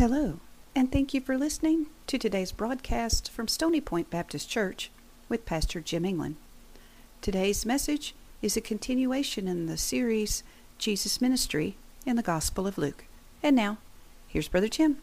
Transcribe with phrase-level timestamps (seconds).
[0.00, 0.40] Hello,
[0.74, 4.90] and thank you for listening to today's broadcast from Stony Point Baptist Church
[5.28, 6.36] with Pastor Jim England.
[7.20, 10.42] Today's message is a continuation in the series
[10.78, 11.76] Jesus Ministry
[12.06, 13.04] in the Gospel of Luke.
[13.42, 13.76] And now,
[14.26, 15.02] here's Brother Jim.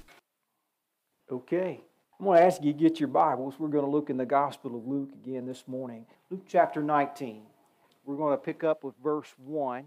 [1.32, 1.80] Okay.
[2.20, 3.54] I'm going to ask you to get your Bibles.
[3.60, 6.08] We're going to look in the Gospel of Luke again this morning.
[6.32, 7.44] Luke chapter 19.
[8.04, 9.84] We're going to pick up with verse 1.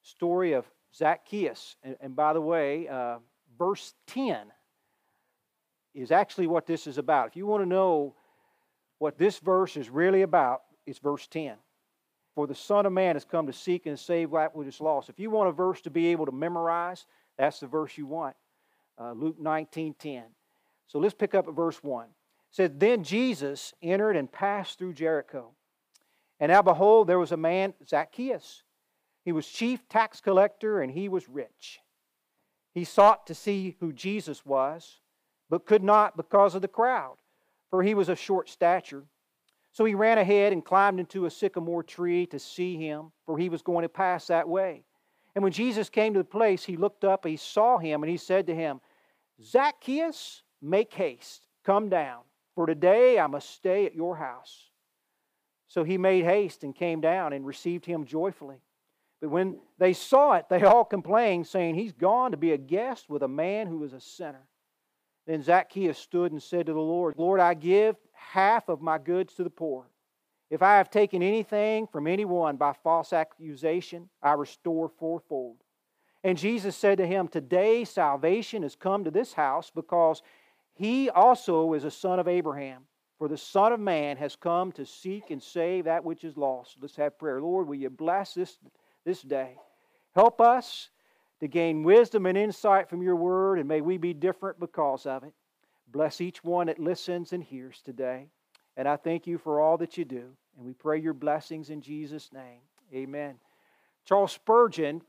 [0.00, 0.64] Story of
[0.94, 1.76] Zacchaeus.
[1.82, 3.18] And, and by the way, uh,
[3.62, 4.38] verse 10
[5.94, 7.28] is actually what this is about.
[7.28, 8.14] If you want to know
[8.98, 11.54] what this verse is really about, it's verse 10.
[12.34, 15.08] For the Son of Man has come to seek and save that which is lost.
[15.08, 17.06] If you want a verse to be able to memorize,
[17.38, 18.34] that's the verse you want.
[18.98, 20.24] Uh, Luke 19 10.
[20.88, 22.06] So let's pick up at verse 1.
[22.06, 22.10] It
[22.50, 25.52] says, Then Jesus entered and passed through Jericho.
[26.40, 28.64] And now behold, there was a man, Zacchaeus.
[29.24, 31.80] He was chief tax collector and he was rich.
[32.72, 35.00] He sought to see who Jesus was,
[35.50, 37.16] but could not because of the crowd,
[37.70, 39.04] for he was of short stature.
[39.72, 43.48] So he ran ahead and climbed into a sycamore tree to see him, for he
[43.48, 44.84] was going to pass that way.
[45.34, 48.18] And when Jesus came to the place, he looked up, he saw him, and he
[48.18, 48.80] said to him,
[49.42, 52.20] Zacchaeus, make haste, come down,
[52.54, 54.70] for today I must stay at your house.
[55.68, 58.60] So he made haste and came down and received him joyfully.
[59.22, 63.08] But when they saw it, they all complained, saying, He's gone to be a guest
[63.08, 64.48] with a man who is a sinner.
[65.28, 69.34] Then Zacchaeus stood and said to the Lord, Lord, I give half of my goods
[69.34, 69.86] to the poor.
[70.50, 75.58] If I have taken anything from anyone by false accusation, I restore fourfold.
[76.24, 80.20] And Jesus said to him, Today salvation has come to this house because
[80.74, 82.82] he also is a son of Abraham.
[83.18, 86.78] For the Son of Man has come to seek and save that which is lost.
[86.80, 87.40] Let's have prayer.
[87.40, 88.58] Lord, will you bless this
[89.04, 89.56] this day.
[90.14, 90.90] Help us
[91.40, 95.24] to gain wisdom and insight from your word, and may we be different because of
[95.24, 95.32] it.
[95.90, 98.28] Bless each one that listens and hears today.
[98.76, 100.30] And I thank you for all that you do.
[100.56, 102.60] And we pray your blessings in Jesus' name.
[102.94, 103.36] Amen.
[104.04, 105.02] Charles Spurgeon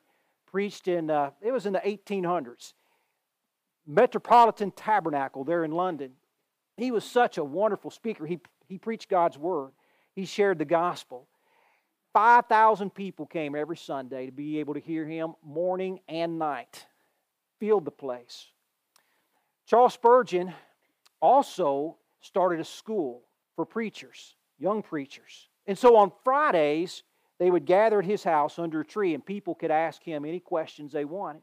[0.45, 2.73] preached in, uh, it was in the 1800s,
[3.85, 6.11] Metropolitan Tabernacle there in London.
[6.77, 8.25] He was such a wonderful speaker.
[8.25, 9.71] He, he preached God's word,
[10.13, 11.27] he shared the gospel.
[12.13, 16.85] 5,000 people came every Sunday to be able to hear him morning and night.
[17.59, 18.47] Filled the place.
[19.65, 20.53] Charles Spurgeon
[21.19, 23.23] also started a school
[23.55, 25.49] for preachers, young preachers.
[25.65, 27.03] And so on Fridays,
[27.39, 30.39] they would gather at his house under a tree and people could ask him any
[30.39, 31.41] questions they wanted.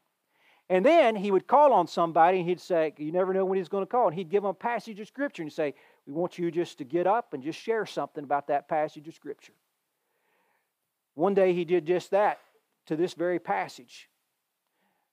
[0.68, 3.68] And then he would call on somebody and he'd say, You never know when he's
[3.68, 4.06] going to call.
[4.06, 5.74] And he'd give them a passage of Scripture and say,
[6.06, 9.14] We want you just to get up and just share something about that passage of
[9.14, 9.52] Scripture.
[11.20, 12.38] One day he did just that
[12.86, 14.08] to this very passage.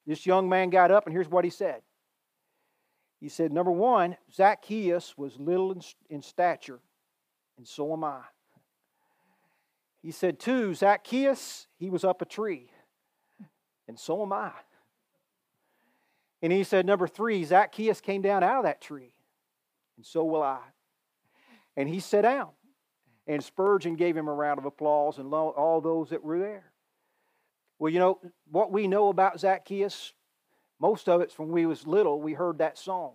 [0.06, 1.82] This young man got up, and here's what he said.
[3.20, 5.78] He said, Number one, Zacchaeus was little
[6.10, 6.80] in, stature,
[7.58, 8.22] and so am I.
[10.02, 12.72] He said, Two, Zacchaeus, he was up a tree,
[13.90, 14.52] and so am I.
[16.42, 19.12] And he said, Number three, Zacchaeus came down out of that tree,
[19.98, 20.62] and so will I.
[21.76, 22.52] And he sat down.
[23.28, 26.72] And Spurgeon gave him a round of applause and all those that were there.
[27.78, 30.14] Well, you know, what we know about Zacchaeus,
[30.80, 33.14] most of it's from we was little, we heard that song.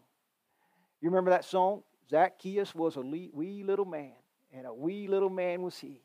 [1.01, 1.83] You remember that song?
[2.11, 4.13] Zacchaeus was a wee little man,
[4.53, 6.03] and a wee little man was he.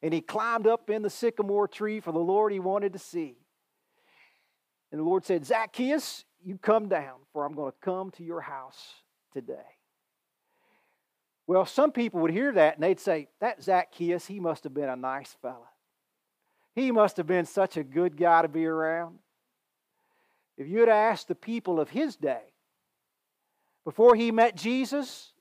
[0.00, 3.36] And he climbed up in the sycamore tree for the Lord he wanted to see.
[4.92, 8.40] And the Lord said, Zacchaeus, you come down, for I'm going to come to your
[8.40, 8.94] house
[9.32, 9.73] today.
[11.46, 14.88] Well, some people would hear that and they'd say, That Zacchaeus, he must have been
[14.88, 15.68] a nice fella.
[16.74, 19.18] He must have been such a good guy to be around.
[20.56, 22.42] If you had asked the people of his day,
[23.84, 25.32] before he met Jesus,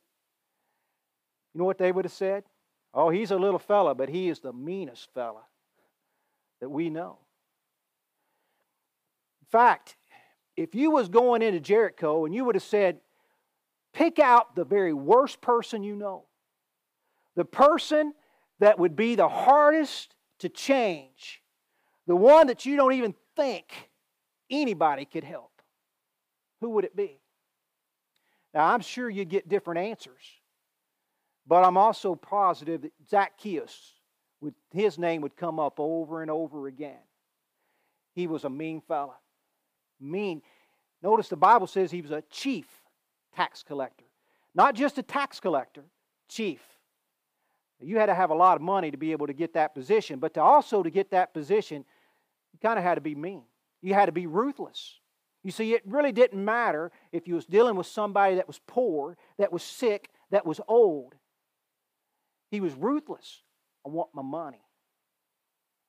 [1.53, 2.44] you know what they would have said?
[2.94, 5.44] Oh, he's a little fella, but he is the meanest fella
[6.59, 7.18] that we know.
[9.42, 9.96] In fact,
[10.56, 13.00] if you was going into Jericho and you would have said,
[13.94, 16.25] Pick out the very worst person you know.
[17.36, 18.13] The person
[18.60, 21.42] that would be the hardest to change.
[22.07, 23.90] The one that you don't even think
[24.50, 25.62] anybody could help.
[26.62, 27.19] Who would it be?
[28.54, 30.22] Now, I'm sure you'd get different answers.
[31.46, 33.94] But I'm also positive that Zacchaeus,
[34.42, 37.01] would, his name would come up over and over again.
[38.13, 39.16] He was a mean fella.
[40.00, 40.42] Mean.
[41.01, 42.82] Notice the Bible says he was a chief
[43.35, 44.06] tax collector.
[44.56, 45.83] Not just a tax collector,
[46.30, 46.62] chief.
[47.80, 50.19] You had to have a lot of money to be able to get that position,
[50.19, 51.83] but to also to get that position,
[52.53, 53.44] you kind of had to be mean.
[53.81, 55.00] You had to be ruthless.
[55.44, 59.18] You see, it really didn't matter if you was dealing with somebody that was poor,
[59.38, 61.15] that was sick, that was old.
[62.50, 63.41] He was ruthless.
[63.86, 64.62] I want my money.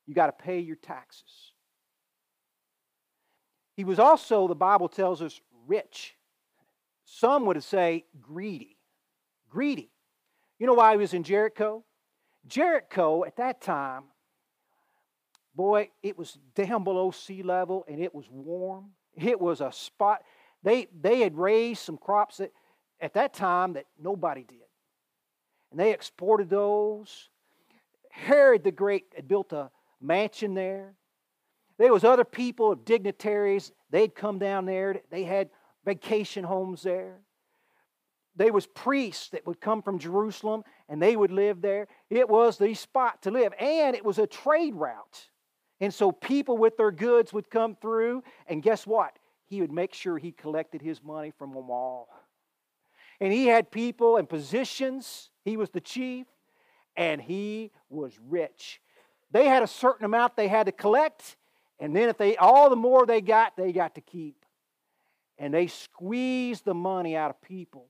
[0.07, 1.53] You got to pay your taxes.
[3.77, 6.17] He was also, the Bible tells us, rich.
[7.17, 8.77] Some would say greedy.
[9.49, 9.93] Greedy.
[10.59, 11.85] You know why he was in Jericho?
[12.45, 14.03] Jericho at that time,
[15.55, 18.91] boy, it was down below sea level and it was warm.
[19.15, 20.23] It was a spot.
[20.65, 22.51] They, they had raised some crops that,
[23.01, 24.59] at that time that nobody did.
[25.71, 27.29] And they exported those.
[28.11, 29.71] Herod the Great had built a
[30.01, 30.95] mansion there.
[31.79, 33.71] There was other people, dignitaries.
[33.91, 35.01] They'd come down there.
[35.11, 35.51] They had
[35.85, 37.21] vacation homes there.
[38.37, 41.87] There was priests that would come from Jerusalem and they would live there.
[42.11, 43.53] It was the spot to live.
[43.59, 45.29] And it was a trade route.
[45.81, 49.19] And so people with their goods would come through, and guess what?
[49.47, 52.09] He would make sure he collected his money from them all.
[53.21, 55.31] And he had people and positions.
[55.45, 56.27] He was the chief,
[56.97, 58.81] and he was rich.
[59.31, 61.37] They had a certain amount they had to collect,
[61.81, 64.44] and then if they all the more they got, they got to keep.
[65.39, 67.89] And they squeeze the money out of people.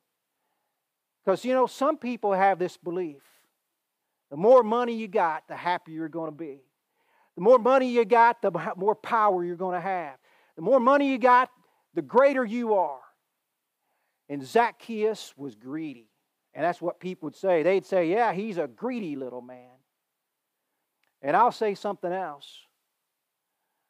[1.25, 3.23] Because, you know, some people have this belief
[4.31, 6.65] the more money you got, the happier you're going to be.
[7.37, 10.17] The more money you got, the more power you're going to have.
[10.57, 11.51] The more money you got,
[11.95, 13.01] the greater you are.
[14.29, 16.09] And Zacchaeus was greedy.
[16.55, 17.63] And that's what people would say.
[17.63, 19.71] They'd say, Yeah, he's a greedy little man.
[21.23, 22.67] And I'll say something else.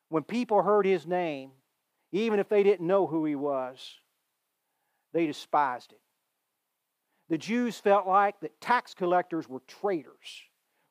[0.09, 1.51] When people heard his name,
[2.15, 3.99] even if they didn't know who he was,
[5.13, 6.01] they despised it.
[7.29, 10.45] The Jews felt like that tax collectors were traitors,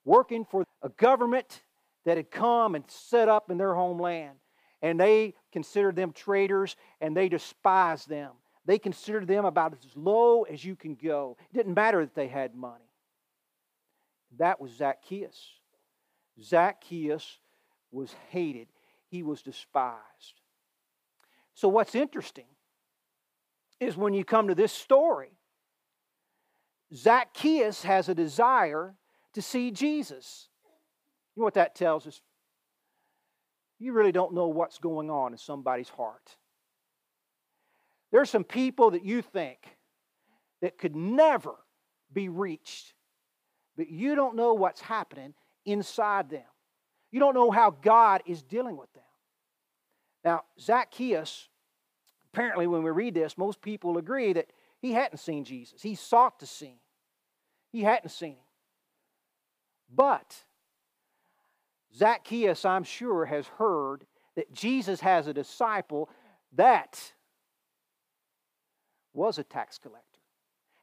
[0.04, 1.64] working for a government
[2.06, 4.38] that had come and set up in their homeland.
[4.82, 8.32] And they considered them traitors and they despised them.
[8.66, 11.38] They considered them about as low as you can go.
[11.40, 12.92] It didn't matter that they had money.
[14.40, 15.40] That was Zacchaeus.
[16.42, 17.40] Zacchaeus
[17.92, 18.68] was hated,
[19.08, 20.42] he was despised.
[21.54, 22.46] So, what's interesting
[23.80, 25.38] is when you come to this story,
[26.94, 28.96] Zacchaeus has a desire
[29.34, 30.50] to see Jesus.
[31.36, 32.22] You know what that tells us?
[33.80, 36.38] You really don't know what's going on in somebody's heart.
[38.12, 39.58] There's some people that you think
[40.62, 41.56] that could never
[42.14, 42.94] be reached,
[43.76, 45.34] but you don't know what's happening
[45.66, 46.44] inside them.
[47.12, 49.04] You don't know how God is dealing with them.
[50.24, 51.50] Now, Zacchaeus,
[52.34, 55.82] apparently, when we read this, most people agree that he hadn't seen Jesus.
[55.82, 56.80] He sought to see him,
[57.72, 58.38] he hadn't seen him.
[59.94, 60.44] But
[61.96, 64.06] Zacchaeus, I'm sure, has heard
[64.36, 66.10] that Jesus has a disciple
[66.54, 67.14] that
[69.14, 70.20] was a tax collector.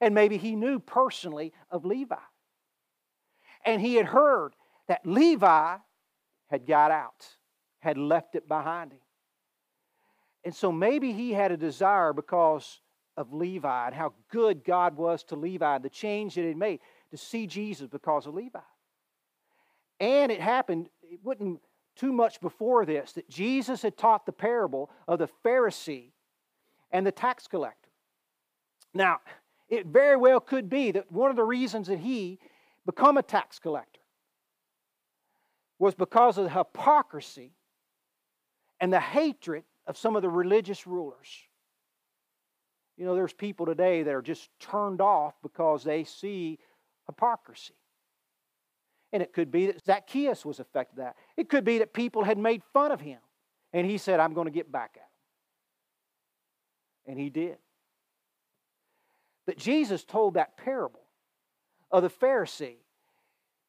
[0.00, 2.14] And maybe he knew personally of Levi.
[3.64, 4.54] And he had heard
[4.88, 5.76] that Levi
[6.48, 7.36] had got out,
[7.81, 9.00] had left it behind him.
[10.44, 12.81] And so maybe he had a desire because
[13.16, 16.81] of Levi and how good God was to Levi and the change that it made
[17.10, 18.60] to see Jesus because of Levi.
[19.98, 21.60] And it happened, it wasn't
[21.96, 26.12] too much before this, that Jesus had taught the parable of the Pharisee
[26.90, 27.90] and the tax collector.
[28.94, 29.20] Now,
[29.69, 32.38] it very well could be that one of the reasons that he
[32.86, 34.00] become a tax collector
[35.79, 37.53] was because of the hypocrisy
[38.81, 41.29] and the hatred of some of the religious rulers.
[42.97, 46.61] You know, there's people today that are just turned off because they see
[47.06, 47.75] hypocrisy.
[49.13, 51.17] And it could be that Zacchaeus was affected that.
[51.37, 53.19] It could be that people had made fun of him.
[53.73, 57.13] And he said, I'm going to get back at him.
[57.13, 57.56] And he did.
[59.44, 61.03] But Jesus told that parable
[61.91, 62.77] of the Pharisee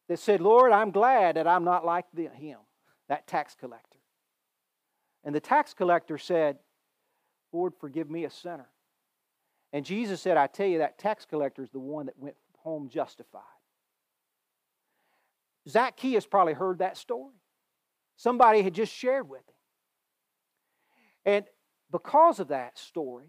[0.07, 2.59] that said, Lord, I'm glad that I'm not like him,
[3.09, 3.90] that tax collector.
[5.23, 6.57] And the tax collector said,
[7.51, 8.67] Lord, forgive me a sinner.
[9.73, 12.89] And Jesus said, I tell you, that tax collector is the one that went home
[12.89, 13.41] justified.
[15.69, 17.35] Zacchaeus probably heard that story.
[18.17, 19.55] Somebody had just shared with him.
[21.25, 21.45] And
[21.91, 23.27] because of that story,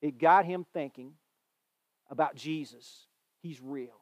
[0.00, 1.12] it got him thinking
[2.10, 3.06] about Jesus.
[3.40, 4.00] He's real.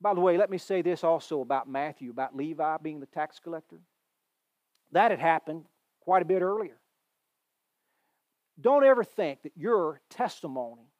[0.00, 3.40] By the way, let me say this also about Matthew, about Levi being the tax
[3.40, 3.80] collector.
[4.92, 5.64] That had happened
[6.00, 6.78] quite a bit earlier.
[8.60, 10.90] Don't ever think that your testimony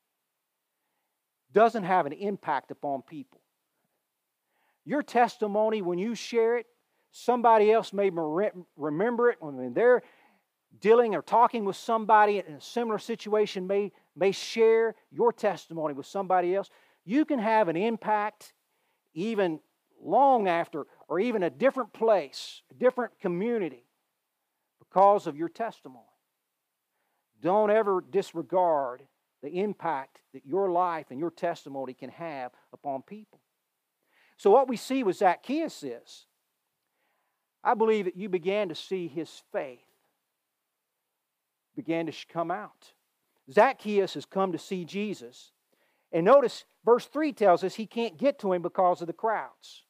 [1.52, 3.40] doesn't have an impact upon people.
[4.84, 6.66] Your testimony, when you share it,
[7.10, 8.10] somebody else may
[8.76, 10.02] remember it when they're
[10.80, 16.06] dealing or talking with somebody in a similar situation may, may share your testimony with
[16.06, 16.70] somebody else,
[17.04, 18.52] you can have an impact
[19.14, 19.60] even
[20.00, 23.84] long after or even a different place, a different community
[24.78, 26.04] because of your testimony.
[27.40, 29.02] Don't ever disregard
[29.42, 33.40] the impact that your life and your testimony can have upon people.
[34.36, 36.26] So, what we see with Zacchaeus is,
[37.64, 39.80] I believe that you began to see his faith
[41.78, 42.92] began to come out.
[43.52, 45.52] Zacchaeus has come to see Jesus.
[46.10, 49.84] And notice, verse 3 tells us he can't get to him because of the crowds.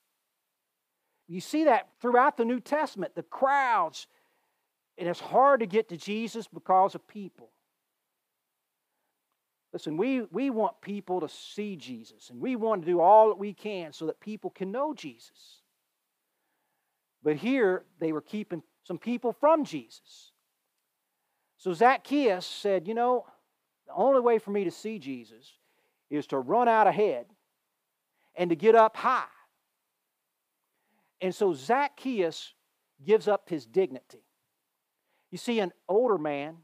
[1.29, 4.07] You see that throughout the New Testament, the crowds,
[4.97, 7.51] and it's hard to get to Jesus because of people.
[9.73, 13.39] Listen, we, we want people to see Jesus, and we want to do all that
[13.39, 15.61] we can so that people can know Jesus.
[17.23, 20.33] But here, they were keeping some people from Jesus.
[21.59, 23.27] So Zacchaeus said, You know,
[23.87, 25.53] the only way for me to see Jesus
[26.09, 27.27] is to run out ahead
[28.35, 29.25] and to get up high.
[31.21, 32.55] And so Zacchaeus
[33.05, 34.25] gives up his dignity.
[35.31, 36.57] You see, an older man,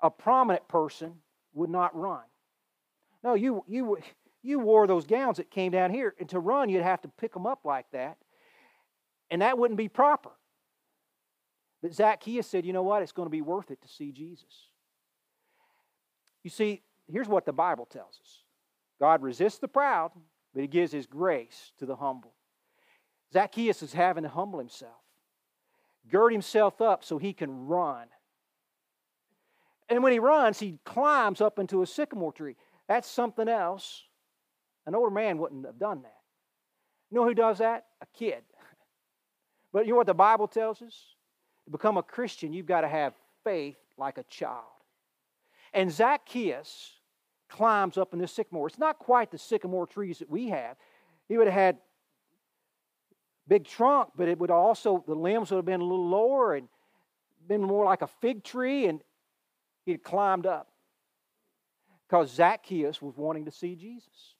[0.00, 1.14] a prominent person,
[1.52, 2.22] would not run.
[3.22, 3.98] No, you, you,
[4.42, 7.32] you wore those gowns that came down here, and to run, you'd have to pick
[7.32, 8.16] them up like that,
[9.30, 10.30] and that wouldn't be proper.
[11.82, 13.02] But Zacchaeus said, You know what?
[13.02, 14.70] It's going to be worth it to see Jesus.
[16.42, 18.42] You see, here's what the Bible tells us
[19.00, 20.12] God resists the proud,
[20.54, 22.32] but He gives His grace to the humble.
[23.32, 25.00] Zacchaeus is having to humble himself,
[26.10, 28.06] gird himself up so he can run.
[29.88, 32.56] And when he runs, he climbs up into a sycamore tree.
[32.88, 34.04] That's something else.
[34.86, 36.16] An older man wouldn't have done that.
[37.10, 37.86] You know who does that?
[38.00, 38.42] A kid.
[39.70, 41.04] But you know what the Bible tells us?
[41.66, 43.12] To become a Christian, you've got to have
[43.44, 44.64] faith like a child.
[45.74, 46.94] And Zacchaeus
[47.50, 48.68] climbs up in this sycamore.
[48.68, 50.76] It's not quite the sycamore trees that we have.
[51.28, 51.76] He would have had
[53.48, 56.68] big trunk, but it would also, the limbs would have been a little lower and
[57.46, 59.00] been more like a fig tree, and
[59.84, 60.68] he had climbed up.
[62.06, 64.34] Because Zacchaeus was wanting to see Jesus.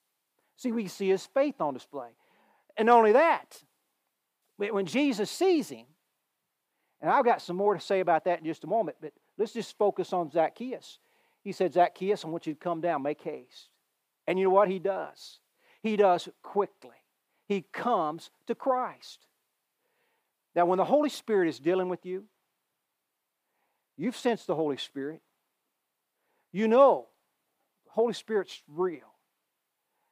[0.56, 2.08] See, we see his faith on display.
[2.76, 3.62] And only that,
[4.56, 5.86] when Jesus sees him,
[7.00, 9.52] and I've got some more to say about that in just a moment, but let's
[9.52, 10.98] just focus on Zacchaeus.
[11.44, 13.68] He said, Zacchaeus, I want you to come down, make haste.
[14.26, 15.38] And you know what he does?
[15.80, 16.97] He does quickly.
[17.48, 19.26] He comes to Christ.
[20.54, 22.24] Now, when the Holy Spirit is dealing with you,
[23.96, 25.22] you've sensed the Holy Spirit.
[26.52, 27.08] You know
[27.86, 29.14] the Holy Spirit's real.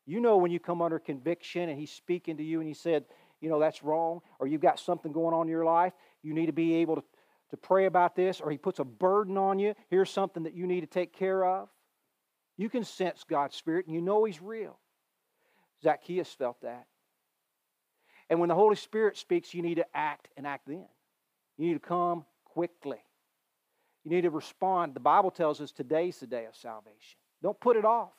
[0.07, 3.05] You know when you come under conviction and He's speaking to you and He said,
[3.41, 6.47] you know, that's wrong, or you've got something going on in your life, you need
[6.47, 7.05] to be able to,
[7.51, 10.67] to pray about this, or He puts a burden on you, here's something that you
[10.67, 11.69] need to take care of.
[12.57, 14.79] You can sense God's Spirit and you know He's real.
[15.83, 16.87] Zacchaeus felt that.
[18.29, 20.87] And when the Holy Spirit speaks, you need to act and act then.
[21.57, 22.99] You need to come quickly.
[24.05, 24.95] You need to respond.
[24.95, 27.19] The Bible tells us today's the day of salvation.
[27.43, 28.13] Don't put it off.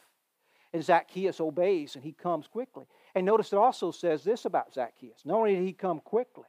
[0.73, 2.85] And Zacchaeus obeys and he comes quickly.
[3.15, 5.21] And notice it also says this about Zacchaeus.
[5.25, 6.43] Not only did he come quickly,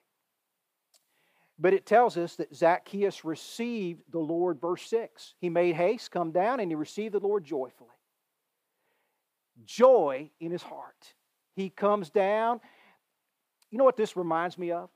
[1.58, 5.34] but it tells us that Zacchaeus received the Lord, verse 6.
[5.40, 7.90] He made haste, come down, and he received the Lord joyfully.
[9.64, 11.14] Joy in his heart.
[11.56, 12.60] He comes down.
[13.70, 14.88] You know what this reminds me of?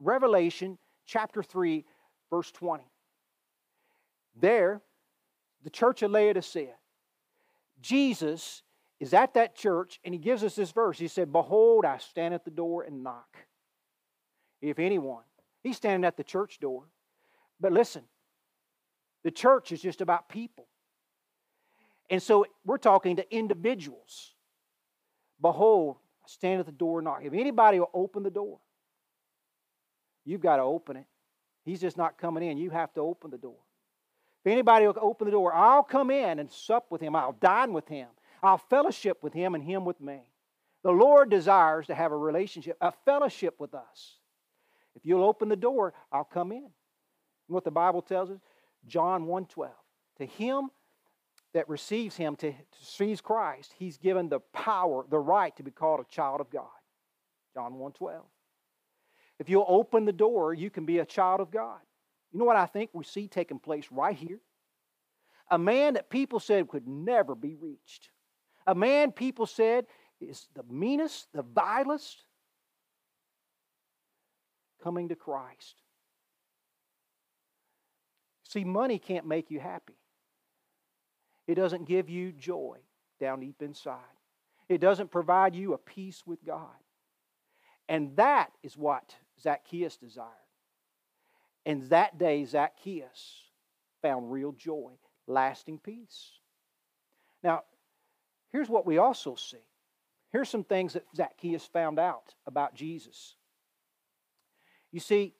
[0.00, 1.84] Revelation chapter 3,
[2.30, 2.84] verse 20.
[4.40, 4.80] There,
[5.62, 6.74] the church of Laodicea,
[7.80, 8.62] Jesus
[9.00, 10.98] is at that church and he gives us this verse.
[10.98, 13.36] He said, Behold, I stand at the door and knock.
[14.60, 15.24] If anyone,
[15.62, 16.84] he's standing at the church door.
[17.60, 18.02] But listen,
[19.24, 20.66] the church is just about people.
[22.10, 24.34] And so we're talking to individuals.
[25.40, 27.20] Behold, I stand at the door and knock.
[27.24, 28.58] If anybody will open the door,
[30.24, 31.06] you've got to open it.
[31.64, 32.58] He's just not coming in.
[32.58, 33.58] You have to open the door.
[34.44, 37.14] If anybody will open the door, I'll come in and sup with him.
[37.14, 38.08] I'll dine with him.
[38.42, 40.22] I'll fellowship with him and him with me.
[40.82, 44.18] The Lord desires to have a relationship, a fellowship with us.
[44.96, 46.64] If you'll open the door, I'll come in.
[46.64, 46.72] And
[47.46, 48.38] what the Bible tells us,
[48.86, 49.70] John 1:12.
[50.18, 50.70] To him
[51.54, 56.00] that receives him, to, receives Christ, he's given the power, the right to be called
[56.00, 56.70] a child of God.
[57.54, 58.22] John 1:12.
[59.38, 61.80] If you'll open the door, you can be a child of God.
[62.32, 64.40] You know what I think we see taking place right here?
[65.50, 68.10] A man that people said could never be reached.
[68.66, 69.86] A man people said
[70.20, 72.24] is the meanest, the vilest,
[74.82, 75.82] coming to Christ.
[78.44, 79.94] See, money can't make you happy.
[81.46, 82.78] It doesn't give you joy
[83.20, 83.98] down deep inside.
[84.68, 86.68] It doesn't provide you a peace with God.
[87.88, 90.28] And that is what Zacchaeus desired.
[91.66, 93.42] And that day, Zacchaeus
[94.00, 94.92] found real joy,
[95.26, 96.30] lasting peace.
[97.42, 97.62] Now,
[98.50, 99.64] here's what we also see.
[100.32, 103.36] Here's some things that Zacchaeus found out about Jesus.
[104.90, 105.34] You see,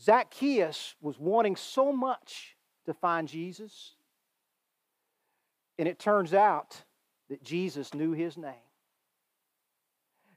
[0.00, 2.56] Zacchaeus was wanting so much
[2.86, 3.94] to find Jesus,
[5.82, 6.80] and it turns out
[7.28, 8.54] that Jesus knew his name.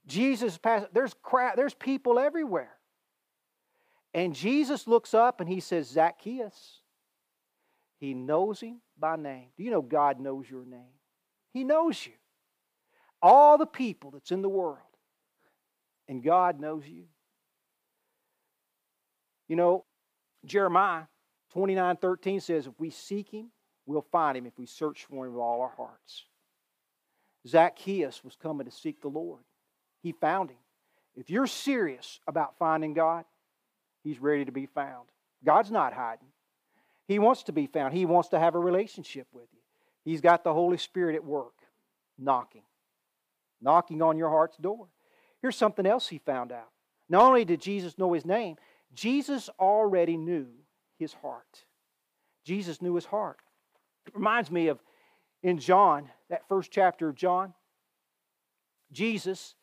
[0.08, 2.72] Jesus passed, there's crowd, there's people everywhere.
[4.16, 6.82] And Jesus looks up and he says, Zacchaeus.
[8.00, 9.50] He knows him by name.
[9.56, 10.98] Do you know God knows your name?
[11.54, 12.14] He knows you.
[13.22, 14.80] All the people that's in the world.
[16.08, 17.04] And God knows you.
[19.48, 19.86] You know,
[20.44, 21.04] Jeremiah
[21.52, 23.52] 29 13 says, If we seek him,
[23.86, 26.26] we'll find him if we search for him with all our hearts.
[27.48, 29.42] Zacchaeus was coming to seek the Lord.
[30.02, 30.58] He found him.
[31.16, 33.26] If you're serious about finding God,
[34.04, 35.08] he's ready to be found.
[35.44, 36.28] God's not hiding.
[37.08, 37.94] He wants to be found.
[37.94, 39.60] He wants to have a relationship with you.
[40.04, 41.54] He's got the Holy Spirit at work,
[42.18, 42.64] knocking,
[43.62, 44.88] knocking on your heart's door.
[45.42, 46.70] Here's something else he found out.
[47.08, 48.58] Not only did Jesus know his name,
[48.94, 50.48] Jesus already knew
[50.98, 51.66] his heart.
[52.44, 53.40] Jesus knew his heart.
[54.08, 54.80] It reminds me of
[55.44, 57.54] in John, that first chapter of John,
[58.92, 59.56] Jesus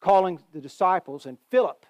[0.00, 1.86] calling the disciples, and Philip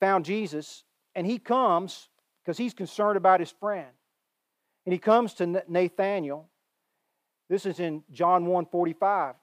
[0.00, 2.08] found Jesus, and he comes
[2.42, 3.88] because he's concerned about his friend.
[4.84, 6.48] And he comes to Nathanael.
[7.48, 9.34] This is in John 1 45.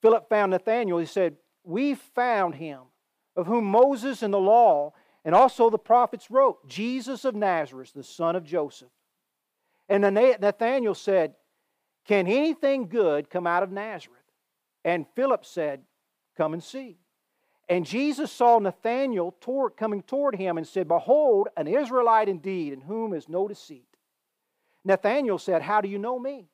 [0.00, 0.98] Philip found Nathanael.
[0.98, 2.80] He said, We found him
[3.36, 4.94] of whom Moses and the law
[5.24, 8.88] and also the prophets wrote, Jesus of Nazareth, the son of Joseph.
[9.90, 11.34] And Nathanael said,
[12.06, 14.16] Can anything good come out of Nazareth?
[14.84, 15.82] And Philip said,
[16.36, 16.96] Come and see.
[17.68, 22.80] And Jesus saw Nathanael toward, coming toward him and said, Behold, an Israelite indeed, in
[22.80, 23.88] whom is no deceit.
[24.84, 26.48] Nathanael said, How do you know me?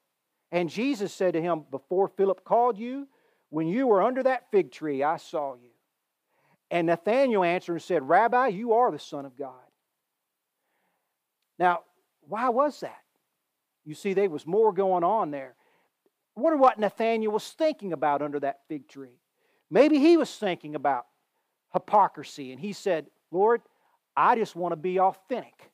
[0.51, 3.07] And Jesus said to him, Before Philip called you,
[3.51, 5.71] when you were under that fig tree, I saw you.
[6.71, 9.53] And Nathanael answered and said, Rabbi, you are the Son of God.
[11.59, 11.81] Now,
[12.23, 13.03] why was that?
[13.87, 15.55] You see, there was more going on there.
[16.37, 19.20] I wonder what Nathanael was thinking about under that fig tree.
[19.70, 21.07] Maybe he was thinking about
[21.72, 23.62] hypocrisy, and he said, Lord,
[24.16, 25.70] I just want to be authentic.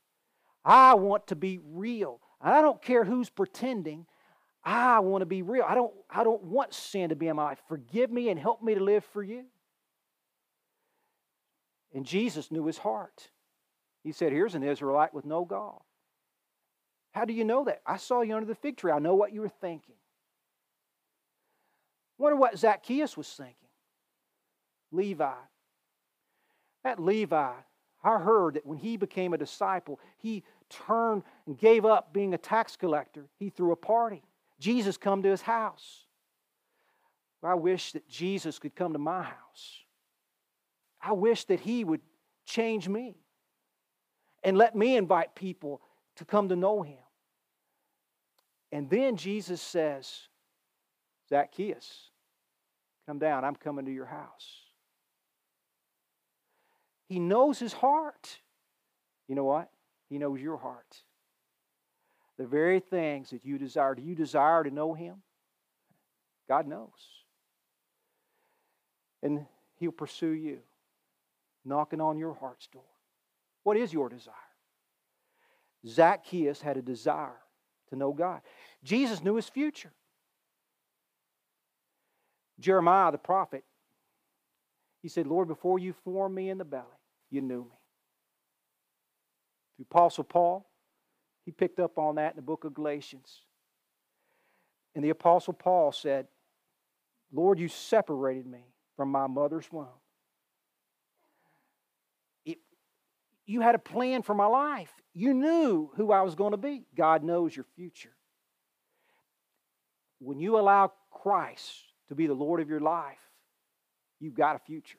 [0.64, 2.20] I want to be real.
[2.40, 4.06] I don't care who's pretending.
[4.64, 5.64] I want to be real.
[5.66, 7.62] I don't, I don't want sin to be in my life.
[7.68, 9.44] Forgive me and help me to live for you.
[11.94, 13.30] And Jesus knew his heart.
[14.02, 15.84] He said, Here's an Israelite with no gall.
[17.12, 17.82] How do you know that?
[17.86, 18.90] I saw you under the fig tree.
[18.90, 19.94] I know what you were thinking.
[22.18, 23.54] Wonder what Zacchaeus was thinking.
[24.90, 25.32] Levi.
[26.84, 27.52] That Levi,
[28.02, 32.38] I heard that when he became a disciple, he turned and gave up being a
[32.38, 33.26] tax collector.
[33.38, 34.22] He threw a party.
[34.58, 36.06] Jesus come to his house.
[37.42, 39.82] I wish that Jesus could come to my house.
[41.00, 42.00] I wish that He would
[42.46, 43.16] change me
[44.44, 45.80] and let me invite people
[46.16, 46.98] to come to know Him.
[48.70, 50.28] And then Jesus says,
[51.28, 52.10] Zacchaeus,
[53.06, 53.44] come down.
[53.44, 54.62] I'm coming to your house.
[57.08, 58.40] He knows his heart.
[59.28, 59.70] You know what?
[60.08, 61.02] He knows your heart.
[62.38, 63.94] The very things that you desire.
[63.94, 65.16] Do you desire to know Him?
[66.48, 66.88] God knows.
[69.22, 69.46] And
[69.76, 70.60] He'll pursue you
[71.64, 72.82] knocking on your heart's door.
[73.62, 74.34] What is your desire?
[75.86, 77.40] Zacchaeus had a desire
[77.90, 78.40] to know God.
[78.84, 79.92] Jesus knew his future.
[82.60, 83.64] Jeremiah the prophet,
[85.02, 86.86] he said, Lord, before you formed me in the belly,
[87.30, 87.76] you knew me.
[89.78, 90.70] The Apostle Paul,
[91.44, 93.40] he picked up on that in the book of Galatians.
[94.94, 96.28] And the Apostle Paul said,
[97.32, 98.66] Lord, you separated me
[98.96, 99.88] from my mother's womb.
[103.46, 104.92] You had a plan for my life.
[105.14, 106.84] You knew who I was going to be.
[106.96, 108.14] God knows your future.
[110.20, 111.72] When you allow Christ
[112.08, 113.18] to be the Lord of your life,
[114.20, 114.98] you've got a future.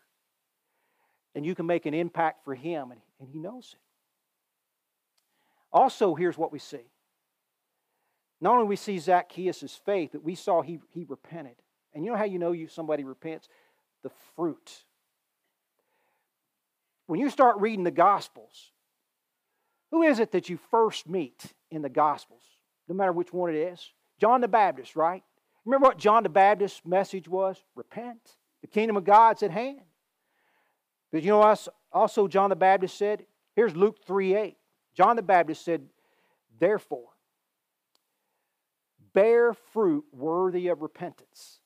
[1.35, 3.79] And you can make an impact for Him, and, and He knows it.
[5.71, 6.91] Also, here's what we see.
[8.39, 11.55] Not only we see Zacchaeus' faith, but we saw he, he repented.
[11.93, 13.47] And you know how you know you somebody repents?
[14.03, 14.83] The fruit
[17.13, 18.71] when you start reading the Gospels,
[19.91, 22.41] Who is it that you first meet in the Gospels,
[22.87, 23.91] no matter which one it is?
[24.19, 25.21] John the Baptist, right?
[25.63, 27.63] Remember what John the Baptist's message was?
[27.75, 28.17] Repent.
[28.61, 29.81] The kingdom of God's at hand.
[31.11, 33.27] But you know what also John the Baptist said?
[33.55, 34.57] Here's Luke 3 8.
[34.95, 35.83] John the Baptist said,
[36.59, 37.09] Therefore,
[39.13, 41.59] bear fruit worthy of repentance.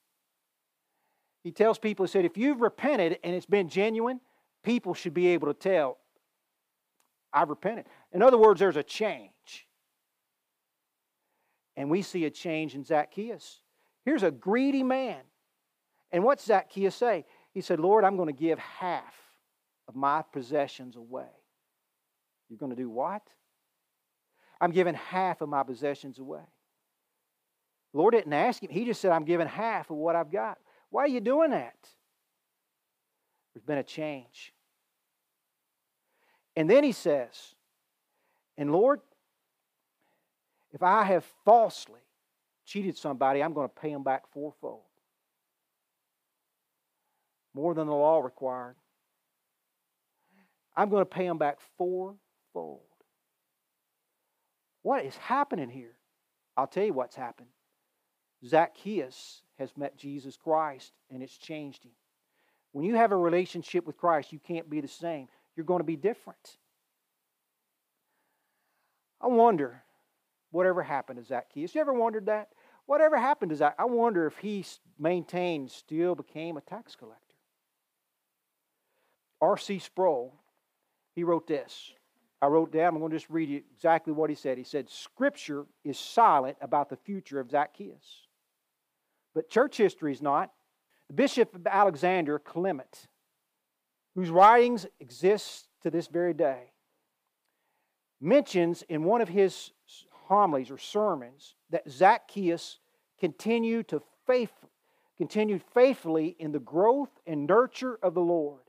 [1.41, 4.19] He tells people, he said, if you've repented and it's been genuine,
[4.67, 5.97] people should be able to tell,
[7.31, 7.85] I've repented.
[8.11, 9.31] In other words, there's a change.
[11.77, 13.61] And we see a change in Zacchaeus.
[14.03, 15.21] Here's a greedy man.
[16.11, 17.23] And what's Zacchaeus say?
[17.53, 19.15] He said, Lord, I'm going to give half
[19.87, 21.31] of my possessions away.
[22.49, 23.21] You're going to do what?
[24.59, 26.43] I'm giving half of my possessions away.
[27.93, 28.69] The Lord didn't ask him.
[28.69, 30.57] He just said, I'm giving half of what I've got.
[30.89, 31.77] Why are you doing that?
[33.53, 34.51] There's been a change.
[36.57, 37.53] And then he says,
[38.57, 38.99] And Lord,
[40.73, 42.01] if I have falsely
[42.65, 44.81] cheated somebody, I'm going to pay them back fourfold.
[47.53, 48.75] More than the law required.
[50.75, 52.81] I'm going to pay them back fourfold.
[54.81, 55.93] What is happening here?
[56.55, 57.49] I'll tell you what's happened.
[58.43, 61.91] Zacchaeus has met Jesus Christ and it's changed him.
[62.71, 65.27] When you have a relationship with Christ, you can't be the same.
[65.57, 66.57] You're going to be different.
[69.19, 69.81] I wonder
[70.51, 71.73] whatever happened to Zacchaeus.
[71.73, 72.49] You ever wondered that?
[72.85, 73.79] Whatever happened to Zacchaeus?
[73.79, 74.63] I wonder if he
[74.99, 77.23] maintained, still became a tax collector.
[79.41, 79.79] R.C.
[79.79, 80.35] Sproul,
[81.15, 81.91] he wrote this.
[82.39, 84.59] I wrote down, I'm going to just read you exactly what he said.
[84.59, 88.27] He said, Scripture is silent about the future of Zacchaeus.
[89.33, 90.51] But church history is not.
[91.07, 93.07] The Bishop of Alexander, Clement,
[94.17, 96.71] whose writings exist to this very day,
[98.19, 99.69] mentions in one of his
[100.25, 102.79] homilies or sermons that Zacchaeus
[103.19, 104.51] continued to faith,
[105.19, 108.61] continued faithfully in the growth and nurture of the Lord.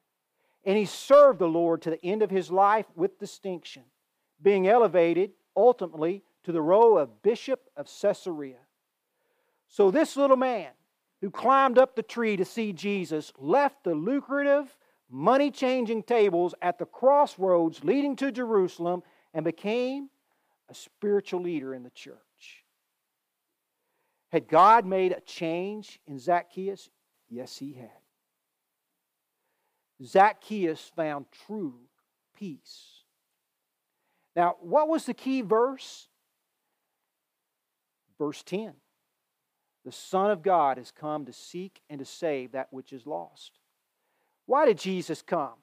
[0.66, 3.84] And he served the Lord to the end of his life with distinction,
[4.42, 8.60] being elevated ultimately to the role of Bishop of Caesarea.
[9.66, 10.72] So this little man
[11.22, 14.76] who climbed up the tree to see Jesus left the lucrative,
[15.10, 20.10] money changing tables at the crossroads leading to Jerusalem and became
[20.68, 22.18] a spiritual leader in the church.
[24.30, 26.90] Had God made a change in Zacchaeus?
[27.28, 27.90] Yes, he had.
[30.04, 31.74] Zacchaeus found true
[32.36, 33.02] peace.
[34.36, 36.06] Now, what was the key verse?
[38.18, 38.74] Verse 10.
[39.84, 43.57] The Son of God has come to seek and to save that which is lost.
[44.48, 45.58] Why did Jesus come?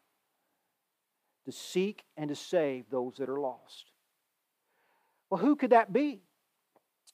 [1.45, 3.85] To seek and to save those that are lost.
[5.27, 6.21] Well, who could that be?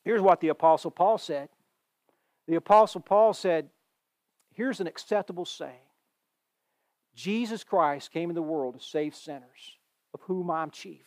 [0.04, 1.48] Here's what the Apostle Paul said.
[2.46, 3.70] The Apostle Paul said,
[4.54, 5.88] Here's an acceptable saying
[7.16, 9.78] Jesus Christ came in the world to save sinners,
[10.14, 11.06] of whom I'm chief.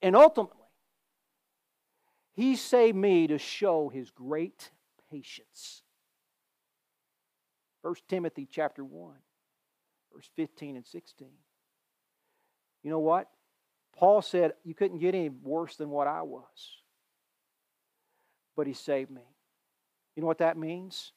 [0.00, 0.56] And ultimately,
[2.32, 4.70] he saved me to show his great
[5.10, 5.82] patience.
[7.82, 9.14] 1 Timothy chapter 1,
[10.12, 11.28] verse 15 and 16.
[12.82, 13.28] You know what?
[13.96, 16.82] Paul said, You couldn't get any worse than what I was.
[18.56, 19.22] But he saved me.
[20.14, 21.12] You know what that means?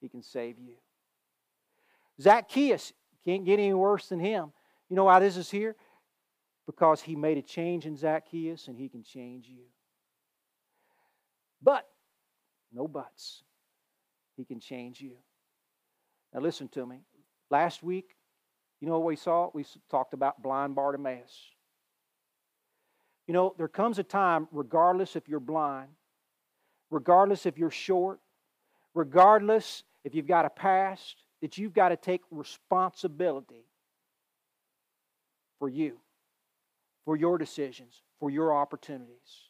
[0.00, 0.74] He can save you.
[2.20, 2.92] Zacchaeus
[3.24, 4.52] can't get any worse than him.
[4.88, 5.76] You know why this is here?
[6.66, 9.64] Because he made a change in Zacchaeus and he can change you.
[11.62, 11.88] But,
[12.72, 13.42] no buts.
[14.36, 15.16] He can change you.
[16.34, 16.98] Now, listen to me.
[17.50, 18.16] Last week,
[18.80, 19.50] you know what we saw?
[19.54, 21.52] We talked about blind Bartimaeus.
[23.28, 25.88] You know, there comes a time, regardless if you're blind,
[26.90, 28.20] regardless if you're short,
[28.92, 33.64] regardless if you've got a past, that you've got to take responsibility
[35.58, 35.98] for you,
[37.04, 39.48] for your decisions, for your opportunities.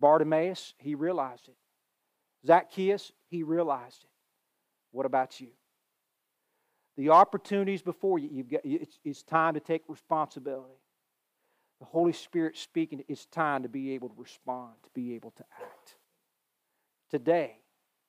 [0.00, 1.56] Bartimaeus, he realized it.
[2.46, 4.11] Zacchaeus, he realized it.
[4.92, 5.48] What about you?
[6.96, 10.74] The opportunities before you, you've got, it's, it's time to take responsibility.
[11.80, 15.44] The Holy Spirit speaking, it's time to be able to respond, to be able to
[15.60, 15.96] act.
[17.10, 17.56] Today,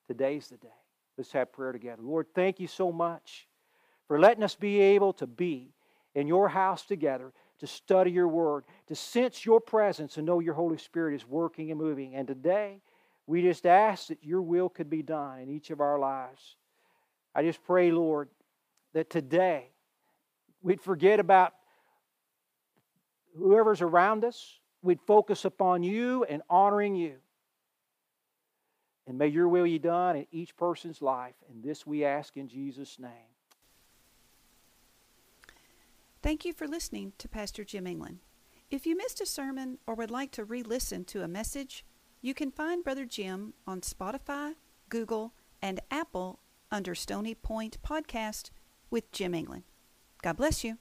[0.05, 0.67] today's the day.
[1.17, 2.01] Let's have prayer together.
[2.01, 3.47] Lord, thank you so much
[4.07, 5.73] for letting us be able to be
[6.13, 10.53] in your house together to study your word, to sense your presence and know your
[10.53, 12.13] Holy Spirit is working and moving.
[12.15, 12.81] And today,
[13.25, 16.57] we just ask that your will could be done in each of our lives.
[17.35, 18.29] I just pray, Lord,
[18.93, 19.71] that today
[20.61, 21.53] we'd forget about
[23.37, 27.15] whoever's around us, we'd focus upon you and honoring you.
[29.07, 31.35] And may your will be done in each person's life.
[31.49, 33.33] And this we ask in Jesus' name.
[36.21, 38.19] Thank you for listening to Pastor Jim England.
[38.71, 41.85] If you missed a sermon or would like to re listen to a message,
[42.21, 44.53] you can find Brother Jim on Spotify,
[44.87, 46.39] Google, and Apple
[46.73, 48.49] under Stony Point Podcast
[48.89, 49.63] with Jim England.
[50.23, 50.79] God bless you.